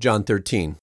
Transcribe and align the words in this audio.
John 0.00 0.24
13. 0.24 0.78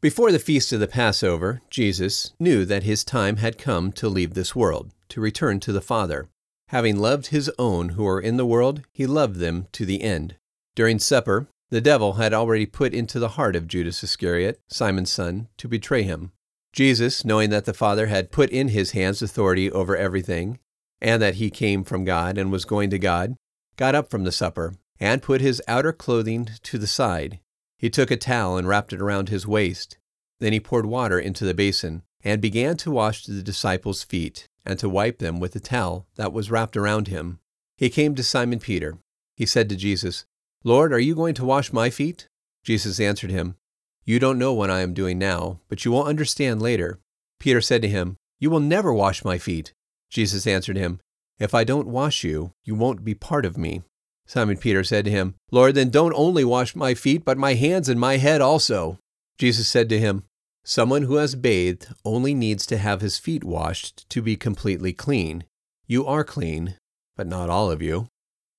Before 0.00 0.30
the 0.30 0.38
feast 0.38 0.72
of 0.72 0.78
the 0.78 0.86
Passover, 0.86 1.60
Jesus 1.70 2.32
knew 2.38 2.64
that 2.64 2.84
his 2.84 3.02
time 3.02 3.38
had 3.38 3.58
come 3.58 3.90
to 3.94 4.08
leave 4.08 4.34
this 4.34 4.54
world, 4.54 4.92
to 5.08 5.20
return 5.20 5.58
to 5.58 5.72
the 5.72 5.80
Father. 5.80 6.28
Having 6.68 7.00
loved 7.00 7.26
his 7.26 7.50
own 7.58 7.90
who 7.90 8.04
were 8.04 8.20
in 8.20 8.36
the 8.36 8.46
world, 8.46 8.82
he 8.92 9.08
loved 9.08 9.40
them 9.40 9.66
to 9.72 9.84
the 9.84 10.02
end. 10.02 10.36
During 10.76 11.00
supper, 11.00 11.48
the 11.70 11.80
devil 11.80 12.12
had 12.12 12.32
already 12.32 12.64
put 12.64 12.94
into 12.94 13.18
the 13.18 13.30
heart 13.30 13.56
of 13.56 13.66
Judas 13.66 14.04
Iscariot, 14.04 14.60
Simon's 14.68 15.10
son, 15.10 15.48
to 15.56 15.66
betray 15.66 16.04
him. 16.04 16.30
Jesus, 16.72 17.24
knowing 17.24 17.50
that 17.50 17.64
the 17.64 17.74
Father 17.74 18.06
had 18.06 18.30
put 18.30 18.50
in 18.50 18.68
his 18.68 18.92
hands 18.92 19.20
authority 19.20 19.68
over 19.68 19.96
everything, 19.96 20.60
and 21.00 21.20
that 21.20 21.34
he 21.34 21.50
came 21.50 21.82
from 21.82 22.04
God 22.04 22.38
and 22.38 22.52
was 22.52 22.64
going 22.64 22.90
to 22.90 23.00
God, 23.00 23.34
got 23.76 23.96
up 23.96 24.12
from 24.12 24.22
the 24.22 24.30
supper, 24.30 24.74
and 25.00 25.22
put 25.22 25.40
his 25.40 25.60
outer 25.66 25.92
clothing 25.92 26.50
to 26.62 26.78
the 26.78 26.86
side. 26.86 27.40
He 27.80 27.88
took 27.88 28.10
a 28.10 28.16
towel 28.18 28.58
and 28.58 28.68
wrapped 28.68 28.92
it 28.92 29.00
around 29.00 29.30
his 29.30 29.46
waist. 29.46 29.96
Then 30.38 30.52
he 30.52 30.60
poured 30.60 30.84
water 30.84 31.18
into 31.18 31.46
the 31.46 31.54
basin, 31.54 32.02
and 32.22 32.42
began 32.42 32.76
to 32.76 32.90
wash 32.90 33.24
the 33.24 33.42
disciples' 33.42 34.02
feet, 34.02 34.46
and 34.66 34.78
to 34.78 34.88
wipe 34.88 35.18
them 35.18 35.40
with 35.40 35.52
the 35.52 35.60
towel 35.60 36.06
that 36.16 36.34
was 36.34 36.50
wrapped 36.50 36.76
around 36.76 37.08
him. 37.08 37.38
He 37.78 37.88
came 37.88 38.14
to 38.16 38.22
Simon 38.22 38.58
Peter. 38.58 38.98
He 39.34 39.46
said 39.46 39.70
to 39.70 39.76
Jesus, 39.76 40.26
Lord, 40.62 40.92
are 40.92 40.98
you 40.98 41.14
going 41.14 41.32
to 41.36 41.44
wash 41.46 41.72
my 41.72 41.88
feet? 41.88 42.28
Jesus 42.62 43.00
answered 43.00 43.30
him, 43.30 43.56
You 44.04 44.18
don't 44.18 44.38
know 44.38 44.52
what 44.52 44.68
I 44.70 44.80
am 44.80 44.92
doing 44.92 45.18
now, 45.18 45.60
but 45.70 45.86
you 45.86 45.90
will 45.90 46.04
understand 46.04 46.60
later. 46.60 46.98
Peter 47.38 47.62
said 47.62 47.80
to 47.80 47.88
him, 47.88 48.18
You 48.38 48.50
will 48.50 48.60
never 48.60 48.92
wash 48.92 49.24
my 49.24 49.38
feet. 49.38 49.72
Jesus 50.10 50.46
answered 50.46 50.76
him, 50.76 51.00
If 51.38 51.54
I 51.54 51.64
don't 51.64 51.88
wash 51.88 52.24
you, 52.24 52.52
you 52.62 52.74
won't 52.74 53.06
be 53.06 53.14
part 53.14 53.46
of 53.46 53.56
me. 53.56 53.80
Simon 54.30 54.56
Peter 54.56 54.84
said 54.84 55.04
to 55.06 55.10
him, 55.10 55.34
Lord, 55.50 55.74
then 55.74 55.90
don't 55.90 56.14
only 56.14 56.44
wash 56.44 56.76
my 56.76 56.94
feet, 56.94 57.24
but 57.24 57.36
my 57.36 57.54
hands 57.54 57.88
and 57.88 57.98
my 57.98 58.18
head 58.18 58.40
also. 58.40 58.96
Jesus 59.38 59.66
said 59.66 59.88
to 59.88 59.98
him, 59.98 60.22
Someone 60.64 61.02
who 61.02 61.16
has 61.16 61.34
bathed 61.34 61.88
only 62.04 62.32
needs 62.32 62.64
to 62.66 62.78
have 62.78 63.00
his 63.00 63.18
feet 63.18 63.42
washed 63.42 64.08
to 64.08 64.22
be 64.22 64.36
completely 64.36 64.92
clean. 64.92 65.42
You 65.88 66.06
are 66.06 66.22
clean, 66.22 66.76
but 67.16 67.26
not 67.26 67.50
all 67.50 67.72
of 67.72 67.82
you. 67.82 68.06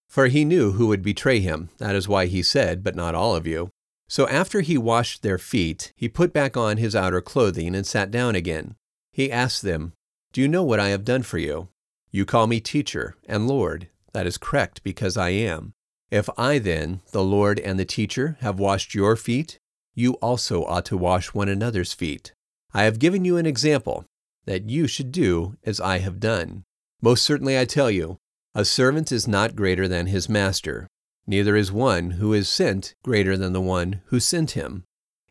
For 0.09 0.27
he 0.27 0.43
knew 0.43 0.73
who 0.73 0.87
would 0.87 1.01
betray 1.01 1.39
him. 1.39 1.69
That 1.77 1.95
is 1.95 2.05
why 2.05 2.25
he 2.25 2.43
said, 2.43 2.83
But 2.83 2.97
not 2.97 3.15
all 3.15 3.33
of 3.33 3.47
you. 3.47 3.69
So 4.09 4.27
after 4.27 4.59
he 4.59 4.77
washed 4.77 5.23
their 5.23 5.37
feet, 5.37 5.93
he 5.95 6.09
put 6.09 6.33
back 6.33 6.57
on 6.57 6.75
his 6.75 6.97
outer 6.97 7.21
clothing 7.21 7.75
and 7.75 7.87
sat 7.87 8.11
down 8.11 8.35
again. 8.35 8.75
He 9.13 9.31
asked 9.31 9.61
them, 9.61 9.93
Do 10.33 10.41
you 10.41 10.49
know 10.49 10.63
what 10.63 10.81
I 10.81 10.89
have 10.89 11.05
done 11.05 11.23
for 11.23 11.37
you? 11.37 11.69
You 12.11 12.25
call 12.25 12.47
me 12.47 12.59
teacher 12.59 13.15
and 13.25 13.47
Lord. 13.47 13.87
That 14.13 14.27
is 14.27 14.37
correct, 14.37 14.83
because 14.83 15.17
I 15.17 15.29
am. 15.29 15.73
If 16.09 16.29
I 16.37 16.59
then, 16.59 17.01
the 17.11 17.23
Lord 17.23 17.59
and 17.59 17.79
the 17.79 17.85
teacher, 17.85 18.37
have 18.41 18.59
washed 18.59 18.93
your 18.93 19.15
feet, 19.15 19.59
you 19.93 20.13
also 20.15 20.65
ought 20.65 20.85
to 20.85 20.97
wash 20.97 21.33
one 21.33 21.49
another's 21.49 21.93
feet. 21.93 22.33
I 22.73 22.83
have 22.83 22.99
given 22.99 23.25
you 23.25 23.37
an 23.37 23.45
example, 23.45 24.05
that 24.45 24.69
you 24.69 24.87
should 24.87 25.11
do 25.11 25.57
as 25.63 25.79
I 25.79 25.99
have 25.99 26.19
done. 26.19 26.63
Most 27.01 27.23
certainly 27.23 27.57
I 27.57 27.65
tell 27.65 27.89
you, 27.89 28.17
a 28.53 28.65
servant 28.65 29.11
is 29.11 29.27
not 29.27 29.55
greater 29.55 29.87
than 29.87 30.07
his 30.07 30.27
master, 30.27 30.87
neither 31.25 31.55
is 31.55 31.71
one 31.71 32.11
who 32.11 32.33
is 32.33 32.49
sent 32.49 32.93
greater 33.03 33.37
than 33.37 33.53
the 33.53 33.61
one 33.61 34.01
who 34.07 34.19
sent 34.19 34.51
him. 34.51 34.83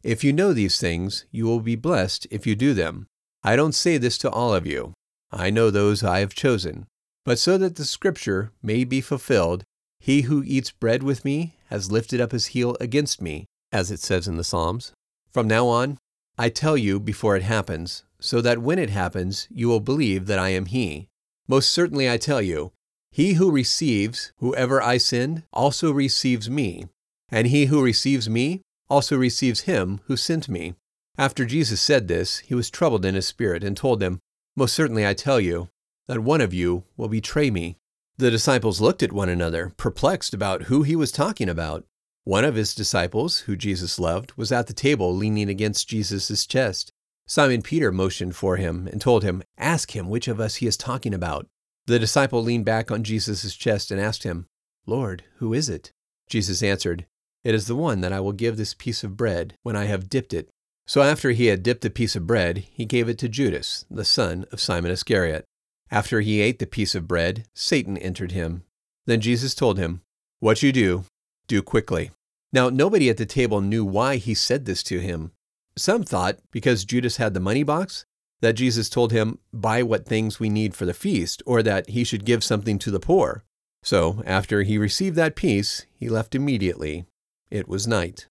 If 0.02 0.24
you 0.24 0.32
know 0.32 0.54
these 0.54 0.80
things, 0.80 1.26
you 1.30 1.44
will 1.44 1.60
be 1.60 1.76
blessed 1.76 2.26
if 2.30 2.46
you 2.46 2.54
do 2.54 2.72
them. 2.72 3.06
I 3.42 3.56
don't 3.56 3.74
say 3.74 3.98
this 3.98 4.16
to 4.18 4.30
all 4.30 4.54
of 4.54 4.66
you. 4.66 4.94
I 5.30 5.50
know 5.50 5.70
those 5.70 6.02
I 6.02 6.20
have 6.20 6.34
chosen. 6.34 6.86
But 7.24 7.38
so 7.38 7.58
that 7.58 7.76
the 7.76 7.84
scripture 7.84 8.52
may 8.62 8.84
be 8.84 9.00
fulfilled, 9.00 9.64
he 9.98 10.22
who 10.22 10.42
eats 10.44 10.70
bread 10.70 11.02
with 11.02 11.24
me 11.24 11.56
has 11.66 11.92
lifted 11.92 12.20
up 12.20 12.32
his 12.32 12.46
heel 12.46 12.76
against 12.80 13.20
me, 13.20 13.46
as 13.70 13.90
it 13.90 14.00
says 14.00 14.26
in 14.26 14.36
the 14.36 14.44
Psalms. 14.44 14.92
From 15.32 15.46
now 15.46 15.66
on, 15.68 15.98
I 16.38 16.48
tell 16.48 16.76
you 16.76 16.98
before 16.98 17.36
it 17.36 17.42
happens, 17.42 18.04
so 18.18 18.40
that 18.40 18.62
when 18.62 18.78
it 18.78 18.90
happens, 18.90 19.46
you 19.50 19.68
will 19.68 19.80
believe 19.80 20.26
that 20.26 20.38
I 20.38 20.48
am 20.48 20.66
he. 20.66 21.08
Most 21.46 21.70
certainly 21.70 22.10
I 22.10 22.16
tell 22.16 22.40
you, 22.40 22.72
he 23.12 23.34
who 23.34 23.50
receives 23.50 24.32
whoever 24.38 24.80
I 24.80 24.96
send 24.96 25.42
also 25.52 25.92
receives 25.92 26.48
me, 26.48 26.86
and 27.28 27.48
he 27.48 27.66
who 27.66 27.82
receives 27.82 28.28
me 28.28 28.62
also 28.88 29.16
receives 29.16 29.62
him 29.62 30.00
who 30.06 30.16
sent 30.16 30.48
me. 30.48 30.74
After 31.18 31.44
Jesus 31.44 31.80
said 31.80 32.08
this, 32.08 32.38
he 32.38 32.54
was 32.54 32.70
troubled 32.70 33.04
in 33.04 33.14
his 33.14 33.26
spirit 33.26 33.62
and 33.62 33.76
told 33.76 34.00
them, 34.00 34.20
Most 34.56 34.74
certainly 34.74 35.06
I 35.06 35.14
tell 35.14 35.40
you, 35.40 35.68
that 36.10 36.24
one 36.24 36.40
of 36.40 36.52
you 36.52 36.82
will 36.96 37.06
betray 37.06 37.52
me. 37.52 37.76
The 38.18 38.32
disciples 38.32 38.80
looked 38.80 39.00
at 39.00 39.12
one 39.12 39.28
another, 39.28 39.72
perplexed 39.76 40.34
about 40.34 40.64
who 40.64 40.82
he 40.82 40.96
was 40.96 41.12
talking 41.12 41.48
about. 41.48 41.84
One 42.24 42.44
of 42.44 42.56
his 42.56 42.74
disciples, 42.74 43.38
who 43.46 43.54
Jesus 43.54 43.96
loved, 43.96 44.32
was 44.36 44.50
at 44.50 44.66
the 44.66 44.72
table 44.72 45.14
leaning 45.14 45.48
against 45.48 45.88
Jesus' 45.88 46.46
chest. 46.46 46.90
Simon 47.28 47.62
Peter 47.62 47.92
motioned 47.92 48.34
for 48.34 48.56
him 48.56 48.88
and 48.88 49.00
told 49.00 49.22
him, 49.22 49.44
Ask 49.56 49.94
him 49.94 50.08
which 50.08 50.26
of 50.26 50.40
us 50.40 50.56
he 50.56 50.66
is 50.66 50.76
talking 50.76 51.14
about. 51.14 51.46
The 51.86 52.00
disciple 52.00 52.42
leaned 52.42 52.64
back 52.64 52.90
on 52.90 53.04
Jesus' 53.04 53.54
chest 53.54 53.92
and 53.92 54.00
asked 54.00 54.24
him, 54.24 54.46
Lord, 54.86 55.22
who 55.36 55.54
is 55.54 55.68
it? 55.68 55.92
Jesus 56.28 56.60
answered, 56.60 57.06
It 57.44 57.54
is 57.54 57.68
the 57.68 57.76
one 57.76 58.00
that 58.00 58.12
I 58.12 58.18
will 58.18 58.32
give 58.32 58.56
this 58.56 58.74
piece 58.74 59.04
of 59.04 59.16
bread 59.16 59.54
when 59.62 59.76
I 59.76 59.84
have 59.84 60.10
dipped 60.10 60.34
it. 60.34 60.50
So 60.88 61.02
after 61.02 61.30
he 61.30 61.46
had 61.46 61.62
dipped 61.62 61.82
the 61.82 61.88
piece 61.88 62.16
of 62.16 62.26
bread, 62.26 62.64
he 62.72 62.84
gave 62.84 63.08
it 63.08 63.16
to 63.18 63.28
Judas, 63.28 63.84
the 63.88 64.04
son 64.04 64.44
of 64.50 64.60
Simon 64.60 64.90
Iscariot. 64.90 65.44
After 65.90 66.20
he 66.20 66.40
ate 66.40 66.58
the 66.60 66.66
piece 66.66 66.94
of 66.94 67.08
bread, 67.08 67.46
Satan 67.54 67.98
entered 67.98 68.32
him. 68.32 68.62
Then 69.06 69.20
Jesus 69.20 69.54
told 69.54 69.78
him, 69.78 70.02
What 70.38 70.62
you 70.62 70.72
do, 70.72 71.04
do 71.48 71.62
quickly. 71.62 72.12
Now, 72.52 72.68
nobody 72.68 73.10
at 73.10 73.16
the 73.16 73.26
table 73.26 73.60
knew 73.60 73.84
why 73.84 74.16
he 74.16 74.34
said 74.34 74.64
this 74.64 74.82
to 74.84 75.00
him. 75.00 75.32
Some 75.76 76.02
thought, 76.02 76.38
because 76.50 76.84
Judas 76.84 77.16
had 77.16 77.34
the 77.34 77.40
money 77.40 77.62
box, 77.62 78.04
that 78.40 78.52
Jesus 78.52 78.88
told 78.88 79.12
him, 79.12 79.38
Buy 79.52 79.82
what 79.82 80.06
things 80.06 80.40
we 80.40 80.48
need 80.48 80.74
for 80.74 80.84
the 80.84 80.94
feast, 80.94 81.42
or 81.46 81.62
that 81.62 81.90
he 81.90 82.04
should 82.04 82.24
give 82.24 82.44
something 82.44 82.78
to 82.80 82.90
the 82.90 83.00
poor. 83.00 83.44
So, 83.82 84.22
after 84.26 84.62
he 84.62 84.78
received 84.78 85.16
that 85.16 85.36
piece, 85.36 85.86
he 85.92 86.08
left 86.08 86.34
immediately. 86.34 87.06
It 87.50 87.68
was 87.68 87.86
night. 87.86 88.28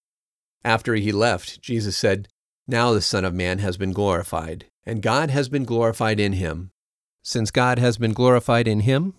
After 0.63 0.95
he 0.95 1.11
left, 1.11 1.61
Jesus 1.61 1.97
said, 1.97 2.27
Now 2.67 2.93
the 2.93 3.01
Son 3.01 3.25
of 3.25 3.33
Man 3.33 3.59
has 3.59 3.77
been 3.77 3.93
glorified, 3.93 4.65
and 4.85 5.01
God 5.01 5.29
has 5.29 5.49
been 5.49 5.65
glorified 5.65 6.19
in 6.19 6.33
him. 6.33 6.71
Since 7.29 7.51
God 7.51 7.77
has 7.77 7.99
been 7.99 8.13
glorified 8.13 8.67
in 8.67 8.79
him, 8.79 9.13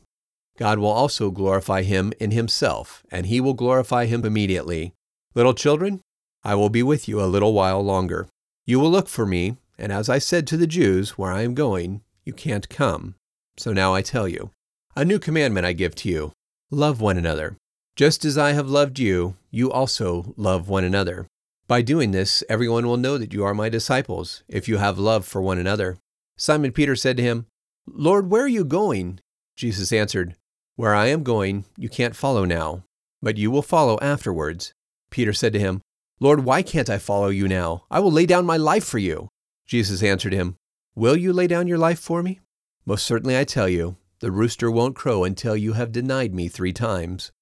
God 0.59 0.81
will 0.81 0.91
also 0.91 1.31
glorify 1.31 1.83
him 1.83 2.13
in 2.19 2.33
himself, 2.33 3.05
and 3.09 3.27
he 3.27 3.41
will 3.41 3.55
glorify 3.55 4.07
him 4.07 4.25
immediately. 4.25 4.95
Little 5.37 5.55
children, 5.55 6.01
I 6.43 6.57
will 6.57 6.71
be 6.71 6.83
with 6.83 7.07
you 7.07 7.23
a 7.23 7.31
little 7.31 7.53
while 7.53 7.81
longer. 7.85 8.27
You 8.67 8.81
will 8.81 8.91
look 8.91 9.09
for 9.09 9.27
me, 9.27 9.59
and 9.79 9.93
as 9.93 10.09
I 10.09 10.19
said 10.19 10.49
to 10.49 10.57
the 10.57 10.67
Jews, 10.67 11.11
where 11.11 11.31
I 11.31 11.43
am 11.43 11.55
going, 11.55 12.01
you 12.25 12.33
can't 12.33 12.69
come. 12.69 13.15
So 13.57 13.73
now 13.73 13.95
I 13.95 14.03
tell 14.03 14.27
you, 14.27 14.51
a 14.97 15.05
new 15.05 15.21
commandment 15.21 15.65
I 15.65 15.73
give 15.73 15.95
to 15.97 16.09
you 16.09 16.33
love 16.73 17.01
one 17.01 17.17
another. 17.17 17.59
Just 17.95 18.25
as 18.25 18.37
I 18.37 18.55
have 18.55 18.69
loved 18.69 18.99
you, 18.99 19.37
you 19.53 19.71
also 19.71 20.35
love 20.37 20.69
one 20.69 20.83
another. 20.83 21.29
By 21.69 21.83
doing 21.83 22.11
this, 22.11 22.43
everyone 22.49 22.89
will 22.89 22.97
know 22.97 23.19
that 23.19 23.33
you 23.33 23.45
are 23.45 23.55
my 23.55 23.69
disciples, 23.69 24.43
if 24.49 24.67
you 24.67 24.79
have 24.79 24.99
love 24.99 25.25
for 25.25 25.41
one 25.41 25.59
another. 25.59 25.99
Simon 26.37 26.73
Peter 26.73 26.97
said 26.97 27.17
to 27.17 27.23
him, 27.23 27.47
Lord, 27.87 28.31
where 28.31 28.43
are 28.43 28.49
you 28.49 28.65
going? 28.65 29.21
Jesus 29.57 29.93
answered, 29.93 30.37
Where 30.77 30.95
I 30.95 31.07
am 31.07 31.23
going, 31.23 31.65
you 31.77 31.89
can't 31.89 32.17
follow 32.17 32.45
now, 32.45 32.85
but 33.23 33.37
you 33.37 33.51
will 33.51 33.63
follow 33.63 33.99
afterwards. 34.01 34.73
Peter 35.11 35.33
said 35.33 35.53
to 35.53 35.59
him, 35.59 35.83
Lord, 36.21 36.45
why 36.45 36.63
can't 36.63 36.91
I 36.91 36.99
follow 36.99 37.29
you 37.29 37.49
now? 37.49 37.85
I 37.91 38.01
will 38.01 38.13
lay 38.13 38.27
down 38.27 38.45
my 38.45 38.57
life 38.57 38.85
for 38.85 38.99
you. 38.99 39.29
Jesus 39.67 40.03
answered 40.03 40.33
him, 40.33 40.57
Will 40.95 41.17
you 41.17 41.33
lay 41.33 41.47
down 41.47 41.67
your 41.67 41.79
life 41.79 41.99
for 41.99 42.23
me? 42.23 42.41
Most 42.85 43.07
certainly 43.07 43.39
I 43.39 43.45
tell 43.45 43.69
you, 43.69 43.97
the 44.21 44.31
rooster 44.31 44.71
won't 44.71 44.97
crow 44.97 45.25
until 45.25 45.57
you 45.57 45.73
have 45.73 45.93
denied 45.93 46.35
me 46.35 46.49
three 46.49 46.73
times. 46.73 47.33